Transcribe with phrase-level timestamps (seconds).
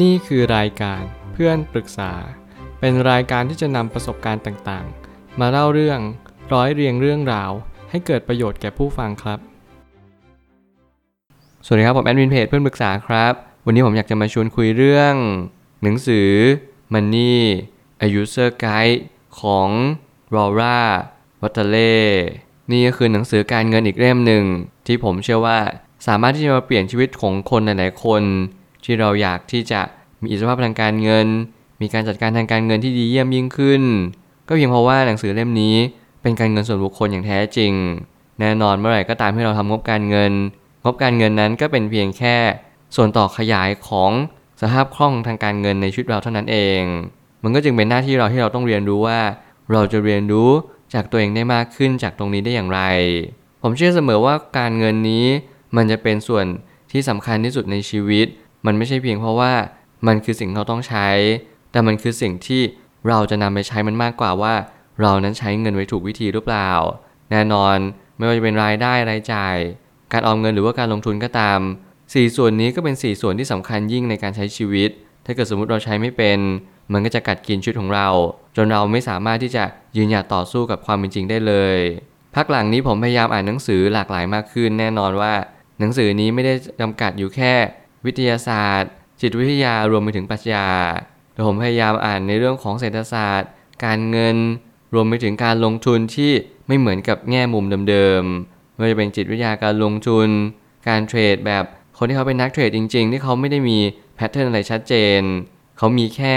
[0.00, 2.12] นี่คือรายการเพื่อนปรึกษา
[2.80, 6.00] เป็นรายการที่จะนำประสบการณ์ต่างๆ มาเล่าเรื่อง
[6.52, 7.50] ร้อยเรียงเรื่องราว
[7.90, 9.38] ให้เกิดประโยชน์แก่ผู้ฟังครับ
[11.64, 13.32] สวัสดีครับผมแอดมินเพจเพื่อนปรึกษาครับ
[13.66, 15.14] วันนี้ผมอยากจะมาชวนคุยเรื่อง
[15.82, 16.28] หนังสือ
[16.92, 17.34] Money
[18.02, 19.00] A User Guide
[19.40, 19.68] ของ
[20.34, 20.80] Laura
[21.42, 21.94] w a t t e l e
[22.70, 24.44] นี่ก็คือหนังสือการเงินอีกเล่มหนึ่ง
[24.86, 25.58] ที่ผมเชื่อว่า
[26.06, 28.22] สามารถที่จะมาเปลี่ยนชีวิตของคนหลายๆคน
[28.84, 29.80] ที่เราอยากที่จะ
[30.22, 31.26] มีอิสรภาพทางการเงิน
[31.80, 33.82] มีการจัดการทางการเงินที่ดีเยี่ยมยิ่งขึ้น
[34.48, 35.76] ก็เพียงเพราะว่าหนังสือเล่มนี้
[36.22, 37.72] เป็นการเงินส่วนบุคคลอย่างแท้จริง
[38.40, 40.32] แน่นอนเมื่อไหร่ก็ตามที่เราทำงบการเงิน
[40.84, 42.36] งบการเงินนั้นก็เป็นเพียงแค่
[42.96, 44.10] ส่วนต่อขยายของ
[44.60, 46.80] สภาพคล่องทางการเงินในชีวิตเราเท่านั้นเอง
[47.42, 49.20] มันก็จึงเป็นหน้าที่เราที่เราต้องเรียนรู้ว่า
[49.72, 50.50] เราจะเรียนรู้
[50.94, 52.80] จากตัวเองได้มากขึ้นจากตรงนี้ได้อย่างไร
[53.62, 55.26] ผมเชื่อเสมอว่าการเงินนี้
[55.76, 56.44] มันจะเป็นส่วน
[56.92, 58.26] ที่สำคัญที่สุดในชีวิต
[58.66, 59.52] มันไม่ใช่เพียงเพราะว่า
[60.06, 61.08] มันคือสิ่งเราต้องใช้
[61.72, 62.62] แต่มันคือสิ่งที่
[63.08, 64.54] เราจะนำไปใช้มันมากกว่าว่า
[65.00, 66.70] เรานั้นใช้เงินไว้ถูกวิธีหรือเปล่า
[67.30, 67.76] แน่นอน
[68.16, 69.56] ไม่ว่าจะเป็นรายได้รายจ่าย
[70.12, 71.60] การออมเงินหรือว่าการลงทุนก็ตาม
[72.14, 74.90] สี่ส่วนนี้ก็เป็นสี่ส่วนที่สำคัญยิ่งในการใช้ชีวิต
[75.26, 76.38] ถ้าเกิดสมมติเราใช้ไม่เป็น
[76.92, 78.08] มันก็จะกัดกินชีวิตของเรา
[78.56, 79.64] จนเราไม่สามารถที่จะ
[79.96, 81.78] ยืนหยัดต่อสู้กับความเป็นจริงได้เลย
[82.34, 85.32] พักหลังนี้ผมพยายามอ่านหนังสือหลากหลายมากขึ้น แน่นอนว่า
[85.80, 87.54] หนังสือนี้ไม่ได้จำกัดอยู่แค่
[88.06, 90.68] วิทยาศาสตร์ จิตวิทยารวมไปถึงปรัชญา
[91.32, 93.50] แต่ผมพยายามอ่านในเรื่องของเศรษฐศาสตร์
[93.84, 94.36] การเงิน
[94.94, 96.32] รวมไปถึงการลงทุนที่
[96.66, 100.28] ไม่เหมือนกับแง่มุมเดิมๆไม่ว่าจะเป็นจิตวิทยาการลงทุน
[100.88, 101.64] การเทรดแบบ
[101.98, 103.78] คนที่เขาเป็นนักเทรดจริง ๆ ที่เขาไม่ได้มี
[104.16, 105.20] แพทเทิร์นอะไรชัดเจน
[105.78, 106.36] เขามีแค่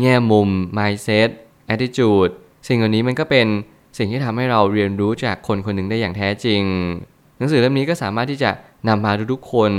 [0.00, 1.28] แง่มุม mindset
[1.72, 2.32] attitude
[2.68, 3.46] สิ่งเหล่านี้มันก็เป็น
[3.98, 6.62] สิ่งที่ทำให้เราเรียนรู้จากคนคนหนึ่งได้อย่างแท้จริง
[7.38, 8.50] หนังสือเล่มนี้ก็สามารถที่จะ
[8.88, 9.72] นำพาทุกๆคน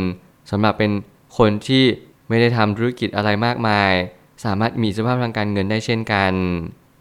[0.51, 0.91] สำหรับเป็น
[1.37, 1.83] คนที่
[2.29, 3.93] ไม่ได้ทำธุรกิจอะไรมากมาย
[4.45, 6.33] สามารถมีสภาพทางการเงินได้เช่นกัน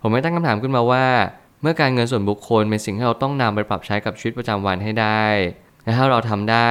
[0.01, 1.07] ผมไม่ตั้งคำถามขึ้นมาว่า
[1.63, 5.25] เมื่อการเงินส่วนบุคคลเป็นสิ่งที่เราต้องนำไปปรับใช้กับชีวิตประจำวันให้ได้
[5.85, 6.71] และถ้าเราทำได้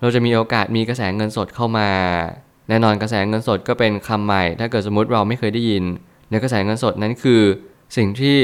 [0.00, 1.90] เราจะมีโอกาสมีกระแสเงินสดเข้ามา
[2.68, 5.84] แน่นอนกระแสเงินสดก็เป็นคำใหม่ ถ้าเกิดสมมติเราไม่เคยได้ยิน
[6.30, 7.42] ในกระแสเงินสดนั้นคือ
[7.96, 8.36] สิ่งที่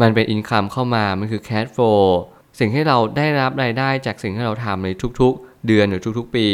[0.00, 2.04] มันเป็น income เข้ามา มันคือ cash flow
[2.58, 4.88] สิ่งที่เราได้รับรายได้จากสิ่งที่เราทำใน
[5.20, 6.48] ทุกๆ เดือนหรือทุกๆ ปี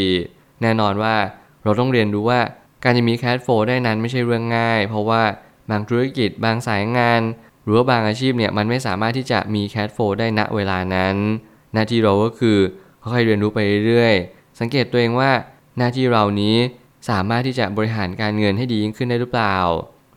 [0.63, 1.15] แน่นอนว่า
[1.65, 2.41] เราต้องเรียนรู้ว่า
[2.85, 5.23] การจะมี cash flow ได้นั้นไม่ใช่เรื่องง่าย เพราะว่า
[5.71, 7.21] บางธุรกิจบางสายงาน
[7.65, 11.17] หรือว่าบางอาชีพเนี่ยมันไม่สามารถที่จะมี cash flow ได้ณเวลานั้น
[11.73, 12.59] หน้าที่เราก็คือ
[13.03, 15.31] ค่อยๆเรียนรู้ไปเรื่อยๆสังเกตตัวเองว่า
[15.79, 16.57] หน้าที่เรานี้
[17.11, 19.57] สามารถที่จะบริหารการเงินให้ดียิ่งขึ้นได้หรือเปล่า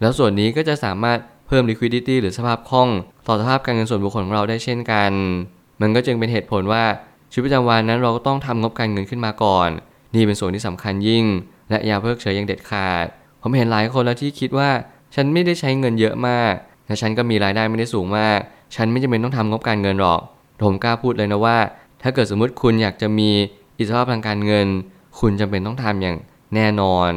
[0.01, 1.17] แล้วส่วนนี้ก็จะสามารถ
[1.47, 2.89] เพิ่ม liquidity หรือสภาพคล่อง
[3.27, 5.12] ต่อสภาพการเงินส่วนบุคคลของเราได้เช่นกัน
[5.81, 6.83] มันก็จึงเป็นเหตุผลว่า
[7.33, 9.69] ชีวิตประจำวันนั้นเราก็ต้องทำงบการเงินขึ้นมาก่อน
[10.16, 11.26] นี่เป็นส่วนที่สำคัญยิ่ง
[11.70, 13.06] และอย่าเพิกเฉยอย่างเด็ดขาด
[13.42, 14.70] ผมเห็นหลายคนแล้วที่คิดว่า
[15.16, 16.53] ฉันไม่ได้ใช้เงินเยอะมาก
[16.88, 18.40] และฉันก็มีรายได้ไม่ได้สูงมาก
[18.75, 20.22] ฉันไม่จำเป็นต้องทำงบการเงินหรอก
[20.64, 21.58] ผมกล้าพูดเลยนะว่า
[22.02, 23.30] ถ้าเกิดสมมติคุณอยากจะมี
[23.80, 24.68] อิสรภาพทางการเงิน
[25.20, 26.16] คุณจำเป็นต้องทำอย่าง
[26.56, 27.12] แน่นอน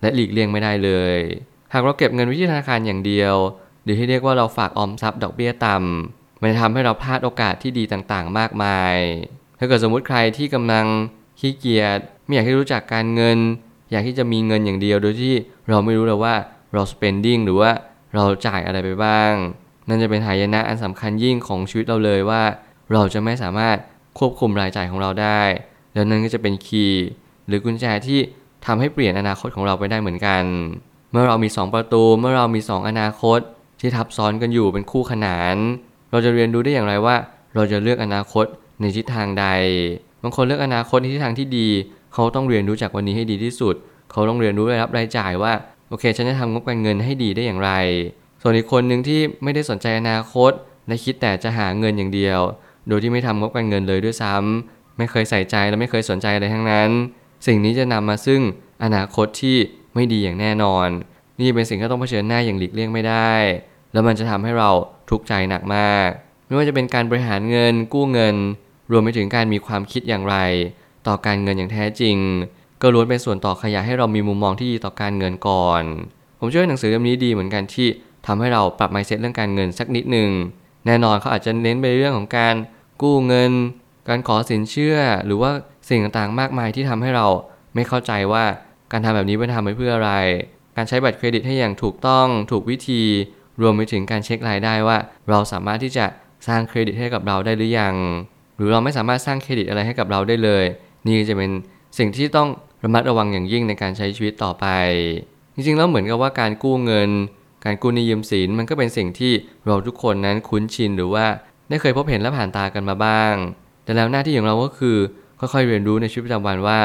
[0.00, 1.18] และหลีกเลี่ยงไม่ได้เลย
[1.72, 3.34] หากเราเก็บเงินไว้ที่ธนาคารอย่างเดียว
[3.82, 8.96] หรือที่เรียกว่าเราฝากออมทรัพย์ดอกเบี้ยต่ำมันจะทำให้เราพลาดโอกาสที่ดีต่างๆ มากมาย
[9.58, 10.86] ถ้าเกิดสมมุติใครที่กำลัง
[11.40, 13.38] ขี้เกียจ ไม่อยากให้รู้จักการเงิน
[13.90, 15.34] อยากที่จะมีเงินอย่างเดียว โดยที่
[15.68, 16.34] เราไม่รู้เลยว่า
[16.72, 17.70] เรา spending หรือว่า
[18.14, 19.32] เราจ่ายอะไรไปบ้าง
[19.88, 22.42] นั่นจะเป็นหายนะอันสำคัญยิ่งของชีวิตเราเลยว่า
[22.92, 23.76] เราจะไม่สามารถ
[24.18, 25.40] ควบคุมรายจ่ายของเราได้
[25.94, 27.04] แล้วนั่นก็จะเป็นคีย์
[27.46, 28.18] หรือกุญแจที่
[28.66, 30.42] ทำให้เปลี่ยนอนาคตของเราไปได้เหมือนกัน
[31.10, 33.40] เมื่อเรามี 2 ประตู เมื่อเรามี 2 อนาคต
[33.80, 35.56] ที่ทับซ้อนกันอยู่เป็นคู่ขนาน
[36.10, 37.16] เราจะเรียนรู้ได้อย่างไรว่า
[37.54, 38.44] เราจะเลือกอนาคต
[38.80, 39.46] ในทิศทางใด
[40.22, 41.68] บางคนเลือกอนาคตในทิศทางที่ดี
[42.14, 43.74] เขาต้องเรียนรู้จากวันนี้ให้ดีที่สุด
[44.10, 45.52] เขาต้องเรียนรู้รายรับรายจ่ายว่า
[45.88, 47.70] โอเค ฉันจะทำงบการเงินให้ดีได้อย่างไร
[48.42, 50.52] ส่วนอีกคนหนึ่งที่ไม่ได้สนใจอนาคต
[50.88, 52.40] และคิดแต่จะหาเงินอย่างเดียว
[52.88, 56.90] โดยที่ไม่ทำงบการเงินเลยด้วยซ้ำไม่เคยใส่ใจและไม่เคยสนใจอะไรทั้งนั้น
[57.46, 58.40] สิ่งนี้จะนำมาซึ่ง
[58.84, 59.56] อนาคตที่
[59.94, 60.88] ไม่ดีอย่างแน่นอน
[61.40, 63.32] นี่เป็นสิ่งที่ต้องเผชิญหน้าอย่างหลีกเลี่ยงไม่ได้
[63.92, 64.70] แล้วมันจะทำให้เรา
[65.10, 66.08] ทุกข์ใจหนักมาก
[66.46, 68.36] ไม่ว่าจะเป็นการบริหารเงินกู้เงิน
[68.90, 70.36] รวมไปถึงการมีความคิดอย่างไร
[71.06, 72.16] ต่อการเงินอย่างแท้จริง
[72.82, 75.82] ก็ล้วนเป็นส่วนต่อขยายให้เรามีมุมมองที่ดีต่อการเงินก่อน
[76.38, 77.88] ผมเชื่อหนังสือเล่มนี้ดีเหมือนกันที่
[78.26, 80.30] ทำให้เราปรับ mindset เรื่องการเงินสักนิดหนึ่ง
[80.86, 82.54] แน่นอนเขาอาจจะเน้นไปเรื่องของการ
[83.02, 83.52] กู้เงิน
[84.08, 84.96] การขอสินเชื่อ
[85.26, 85.50] หรือว่า
[85.88, 87.26] สิ่งต่างๆ มากมายที่ทำให้เรา
[87.74, 88.44] ไม่เข้าใจว่า
[88.92, 90.12] การทำแบบนี้เป็นทำไปเพื่ออะไร
[90.76, 93.02] การใช้บัตรเครดิตให้อย่างถูกต้องถูกวิธี
[93.62, 94.96] รวมไปถึงการเช็ครายได้ว่า
[95.30, 96.06] เราสามารถที่จะ
[96.48, 97.94] สร้างเครดิตให้กับเราได้หรือยัง
[98.56, 100.64] หรือเราไม่สามารถสร้างเครดิตอะไรให้กับเราได้เลย
[101.06, 101.50] นี่จะเป็น
[101.98, 102.48] สิ่งที่ต้อง
[102.84, 104.66] ระมัดระวังอย่างยิ่งในการใช้ชีวิตต่อไป
[105.54, 107.10] จริงๆแล้วเหมือนกับว่าการกู้เงิน
[107.64, 109.32] การกู้นี้ยืมสินมันก็เป็นสิ่งที่
[109.66, 111.26] เราทุกคนนั้นคุ้นชินหรือว่า
[111.68, 113.34] ได้เคยพบเห็นและผ่านตากันมาบ้าง
[113.84, 114.96] แต่แล้วหน้าที่ของเราก็คือ
[115.40, 116.78] ค่อยๆเรียนรู้ในชีวิตประจำวันว่า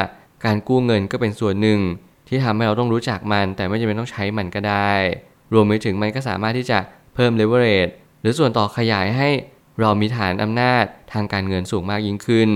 [0.45, 1.79] การกู้เงินก็เป็นส่วนหนึ่ง
[2.27, 4.91] ที่ทำให้เราต้องรู้จักมัน แต่ไม่จำเป็นต้องใช้มันก็ได้
[5.53, 6.79] รวมไปถึงมันก็สามารถที่จะ
[7.15, 7.87] เพิ่มเลเวอเรจ
[8.21, 9.29] หรือส่วนต่อขยายให้
[9.81, 10.83] เรามีฐานอำนาจ
[11.13, 12.49] ทางการเงินสูงมากยิ่งขึ้น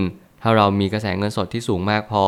[0.43, 2.25] ถ้าเรามีกระแสเงินสดที่สูงมากพอ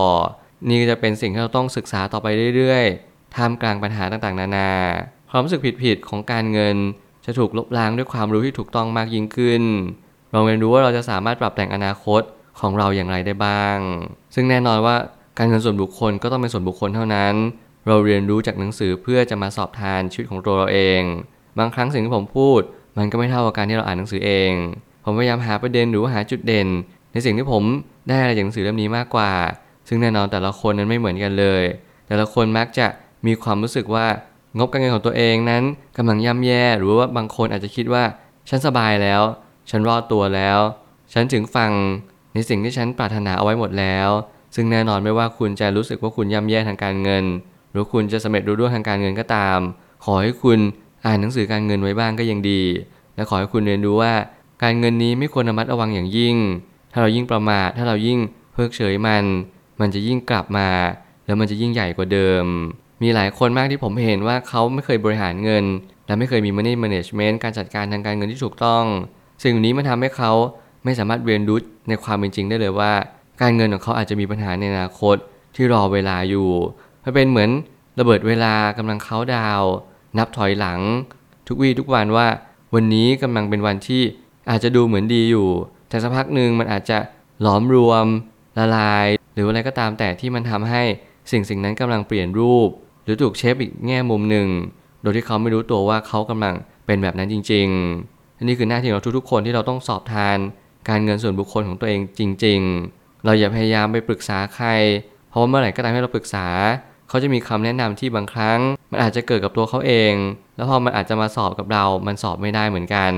[0.69, 4.71] นี่ก็จะเป็นสิ่งที่เราต้องศึกษาต่อไปเรื่อยๆ ท่ามกลางปัญหาต่างๆ นานา
[5.29, 6.75] ความรู้สึกผิดๆ ของการเงิน
[7.25, 9.63] จะถูกลบล้างด้วยความรู้ที่ถูกต้องมากยิ่งขึ้น
[10.31, 12.21] เราเรียนรู้ว่าเราจะสามารถปรับแต่งอนาคต
[12.59, 13.77] ของเราอย่างไรได้บ้าง
[14.35, 14.95] ซึ่งแน่นอนว่า
[15.37, 17.33] การเงินส่วนบุคคลก็ต้องเป็นส่วนบุคคลเท่านั้น
[17.87, 21.01] เราเรียนรู้จากหนังสือเพื่อจะมาสอบทานชีวิตของตัวเราเอง
[21.59, 22.61] บางครั้งสิ่งที่ผมพูด
[22.97, 24.51] มันก็ไม่เท่ากับการที่เราอ่านหนังสือเอง
[25.03, 26.67] ผมพยายามหาประเด็นหรือหาจุดเด่น
[27.15, 27.63] ในสิ่งที่ผม
[28.07, 29.31] ได้อะไรจากหนังสือเล่มนี้มากกว่า
[29.87, 31.63] ซึ่งแน่นอนแต่ละคนนั้นไม่เหมือนกันเลย
[32.07, 32.87] แต่ละคนมักจะ
[33.27, 34.07] มีความรู้สึกว่า
[34.57, 35.63] งบการเงินของตัวเองนั้น
[35.97, 38.03] กำลังย่ำแย่ หรือว่าบางคนอาจจะคิดว่า
[38.49, 39.21] ฉันสบายแล้ว
[39.69, 40.59] ฉันรอดตัวแล้ว
[41.13, 41.71] ฉันถึงฟัง
[42.33, 44.09] ในสิ่งที่ฉันปรารถนาเอาไว้หมดแล้ว
[44.55, 47.23] ซึ่งแน่นอนไม่ว่าคุณจะรู้สึกว่าคุณย่ำแย่ทางการเงิน
[47.71, 49.59] หรือคุณจะสำเร็จรู้ด้วยทางการเงินก็ตาม
[50.05, 50.59] ขอให้คุณ
[51.05, 52.61] อ่านหนังสือการเงินไว้บ้างก็ยังดี
[53.15, 54.13] และขอให้คุณเรียนรู้ว่า
[54.63, 56.35] การเงินนี้ไม่ควรระมัดระวังอย่างยิ่ง
[56.95, 58.19] ถ้าเรายิ่งประมาทถ้าเรายิ่ง
[58.53, 59.23] เพิกเฉยมัน
[59.79, 60.69] มันจะยิ่งกลับมา
[61.25, 62.45] แล้วมันจะยิ่งใหญ่กว่าเดิม
[63.03, 65.65] มีหลายคนมากที่ผมเห็นว่าเขาไม่เคยบริหารเงิน
[66.07, 68.83] และไม่เคยมี money management การจัดการทางการเงินที่ถูกต้อง
[69.43, 70.31] สิ่งนี้มันทำให้เขา
[70.83, 71.59] ไม่สามารถเรียนรู้
[71.89, 72.93] ในความเป็นจริงได้เลยว่า
[73.41, 75.15] การเงินของเขาอาจจะมีปัญหาในอนาคต
[75.55, 76.49] ที่รอเวลาอยู่
[77.03, 77.49] มันเป็นเหมือน
[77.99, 79.61] ระเบิดเวลากำลังเขาดาว
[80.17, 80.79] นับถอยหลัง
[81.47, 82.27] ทุกวี่ทุกวันว่า
[82.73, 84.01] วันนี้กำลังเป็นวันที่
[84.49, 85.49] อาจจะดูเหมือนดีอยู่
[85.89, 86.97] แต่สักพักหนึ่งมันอาจจะ
[87.41, 88.05] หลอมรวม
[88.57, 90.83] ละลาย หรืออะไรก็ตามแต่ที่มันทำให้
[91.31, 92.69] สิ่งสิ่งนั้นกำลังเปลี่ยนรูป
[93.03, 94.47] หรือถูกเชฟอีกแง่มุมหนึ่ง
[95.01, 96.55] โดยที่เขาไม่รู้ตัวว่าเขากำลัง
[96.85, 100.37] เป็นแบบนั้นจริงๆนี่คือหน้าที่ของทุกๆ คนที่เราต้องสอบทาน
[100.89, 102.59] การเงินส่วนบุคคลของตัวเองจริง
[102.93, 104.67] ๆ เราอย่าพยายามไปปรึกษาใคร
[105.29, 106.47] เพราะว่าเมื่อไหร่ก็ตามที่เราปรึกษา
[107.09, 108.59] เขาจะมีคำแนะนำที่บางครั้ง
[108.91, 110.13] มันอาจจะเกิดกับตัวเขาเอง
[110.55, 113.11] แล้วพอมันอาจจะมาสอบกับเรา มันสอบไม่ได้เหมือนกัน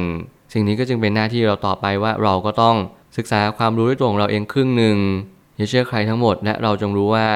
[0.57, 2.75] สิ่งนี้ก็จึงเป็นหน้าที่เราต่อไปว่าเราก็ต้อง
[3.17, 4.97] ศึกษาความรู้ด้วยตัวของเราเองครึ่งหนึ่ง
[5.57, 7.27] อย่าเชื่อใครทั้งหมดและเราจงรู้ว่า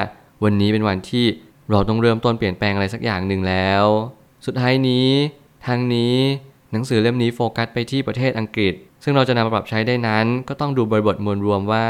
[0.44, 1.26] วันนี้เป็นวันที่
[1.70, 3.84] เราต้องเริ่มต้นเปลี่ยนแปลงอะไรสักอย่างหนึ่งแล้ว
[4.46, 5.08] สุดท้ายนี้
[5.66, 6.16] ทางนี้
[6.72, 11.86] หนังสือเล่มนี้โฟกัสไปที่ประเทศอังกฤษ ซึ่งเราจะนำมาปรับใช้ได้นั้น ก็ต้องดูบริบทมวลรวมว่า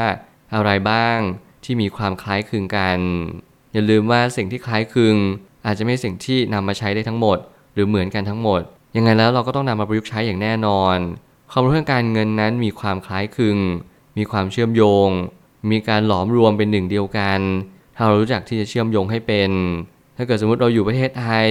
[0.53, 1.17] อะไรบ้าง
[1.63, 2.99] ที่มีความคล้ายคลึงกัน
[3.73, 5.15] อย่าลืมว่าสิ่งที่คล้ายคลึง
[5.65, 7.37] อาจจะไม่สิ่งที่นำมาใช้ได้ทั้งหมด
[7.73, 8.61] หรือเหมือนกันทั้งหมด
[8.95, 10.97] ยังไงแล้วเราก็ต้องนำมาประยุกต์ใช้อย่างแน่นอน
[11.51, 13.57] ความรู้ทางการเงินนั้นมีความคล้ายคลึง
[14.17, 15.09] มีความเชื่อมโยง
[15.71, 17.39] มีการหลอมรวมเป็นหนึ่งเดียวกัน
[17.95, 19.51] ถ้าเรารู้จักที่จะเชื่อมโยงให้เป็น
[20.17, 21.47] ถ้าเกิดสมมติเราอยู่ประเทศไทย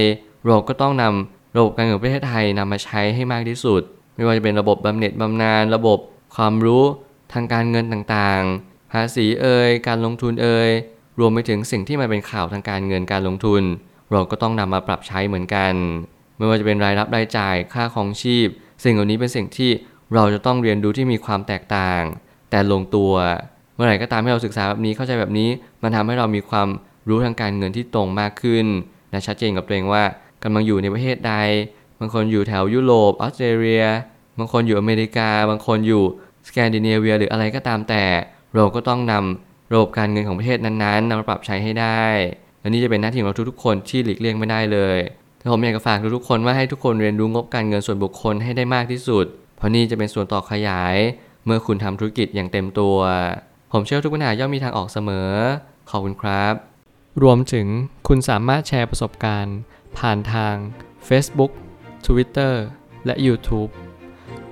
[0.46, 3.82] เราก็ต้องนำระบบการเงินประเทศไทยนำมาใช้ให้มากที่สุด
[4.16, 5.98] ไม่ว่าจะเป็นระบบบำเหน็จบำนาญระบบ
[6.36, 6.84] ความรู้
[7.32, 10.70] ทางการเงินต่างๆ ภาษีเอ่ยการลงทุนเอ่ย
[11.18, 13.62] รวมไปถึงสิ่งที่มันเป็นข่าวทางการเงินการลงทุน
[14.10, 15.74] เราก็ต้องนำมาปรับใช้เหมือนกัน
[16.42, 18.48] ไม่ว่าจะเป็นรายรับรายจ่ายค่าของชีพ
[18.84, 19.70] สิ่งเหล่านี้เป็นสิ่งที่
[20.14, 22.02] เราจะต้องเรียนรู้ที่มีความแตกต่าง
[22.50, 23.12] แต่ลงตัว
[23.74, 25.48] เมื่อไหร่ก็ตามให้เราศึกษาแบบนี้เข้าใจแบบนี้
[25.82, 26.68] มันทำให้เรามีความ
[27.08, 28.66] รู้ทางการเงินที่ตรงมากขึ้น
[29.10, 30.04] และชัดเจนกับตัวเองว่า
[30.42, 31.34] กำลังอยู่ในประเทศใด
[32.00, 33.84] บางคนอยู่แถวยุโรปออสเตรเลีย
[34.38, 36.02] บางคนอยู่อเมริกา บางคนอยู่
[36.48, 38.04] สแกนดิเนเวียหรืออะไรก็ตามแต่
[38.54, 42.04] เราก็ต้องนำระบบการเงินของประเทศนั้นๆนำมาปรับใช้ให้ได้
[42.60, 44.98] และนี่จะเป็นหน้าที่ของเราทุกๆคนที่หลีกเลี่ยงไม่ได้เลย
[45.42, 50.96] แต่ผมอยากจะฝากทุกๆคนว่าให้ทุกคนเรียนรู้งบการเงินส่วนบุคคลให้ได้มากที่สุด เพราะนี่จะเป็นส่วนต่อขยาย
[51.44, 52.98] เมื่อคุณทำธุรกิจอย่างเต็มตัว
[53.72, 55.30] ผมเชื่อทุกปัญหาย่อมมีทางออกเสมอ
[55.90, 56.54] ขอบคุณครับ
[57.22, 57.66] รวมถึง
[58.08, 59.56] คุณสามารถแชร์ประสบการณ์
[59.98, 60.54] ผ่านทาง
[61.08, 61.52] Facebook
[62.06, 62.54] Twitter
[63.06, 63.70] และ YouTube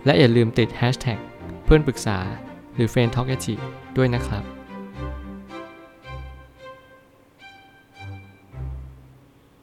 [0.05, 1.19] และอย่าลืมติด Hashtag
[1.65, 2.19] เพื่อนปรึกษา
[2.75, 3.37] หรือ f r ร e n d t a l k a
[3.97, 4.45] ด้วยนะครับ